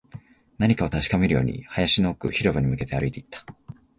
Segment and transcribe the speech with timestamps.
[0.57, 3.45] 何かを確かめるように、林の奥、広場に向けて歩いていった